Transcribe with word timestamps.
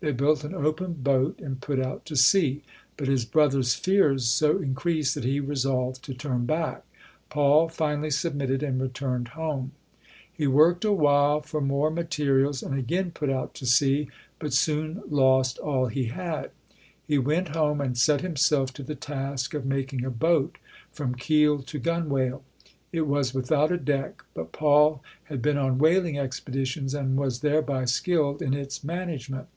They 0.00 0.12
built 0.12 0.44
an 0.44 0.54
open 0.54 0.92
boat 0.92 1.40
and 1.40 1.60
put 1.60 1.80
out 1.80 2.04
to 2.06 2.14
sea, 2.14 2.62
but 2.96 3.08
his 3.08 3.24
brother's 3.24 3.74
fears 3.74 4.26
so 4.28 4.58
increased 4.58 5.16
that 5.16 5.24
he 5.24 5.40
resolved 5.40 6.04
to 6.04 6.14
turn 6.14 6.46
back. 6.46 6.84
Paul 7.30 7.68
finally 7.68 8.12
submitted 8.12 8.62
and 8.62 8.80
returned 8.80 9.30
home. 9.34 9.72
He 10.32 10.46
worked 10.46 10.84
a 10.84 10.92
while 10.92 11.40
for 11.40 11.60
more 11.60 11.90
materials 11.90 12.62
and 12.62 12.70
254] 12.74 12.78
UNSUNG 12.78 13.04
HEROES 13.08 13.08
again 13.08 13.10
put 13.10 13.28
out 13.42 13.54
to 13.54 13.66
sea, 13.66 14.08
but 14.38 14.52
soon 14.52 15.02
lost 15.10 15.58
all 15.58 15.86
he 15.88 16.04
had. 16.04 16.52
He 17.04 17.18
went 17.18 17.48
home 17.48 17.80
and 17.80 17.98
set 17.98 18.20
himself 18.20 18.72
to 18.74 18.84
the 18.84 18.94
task 18.94 19.52
of 19.52 19.66
making 19.66 20.04
a 20.04 20.12
boat 20.12 20.58
from 20.92 21.16
keel 21.16 21.58
to 21.62 21.78
gunwale. 21.80 22.44
It 22.92 23.08
was 23.08 23.34
without 23.34 23.72
a 23.72 23.76
deck, 23.76 24.22
but 24.32 24.52
Paul 24.52 25.02
had 25.24 25.42
been 25.42 25.58
on 25.58 25.78
whaling 25.78 26.16
expeditions 26.16 26.94
and 26.94 27.16
was 27.16 27.40
thereby 27.40 27.86
skilled 27.86 28.40
in 28.40 28.54
its 28.54 28.84
management. 28.84 29.48